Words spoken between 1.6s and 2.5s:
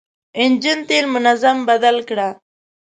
بدل کړه.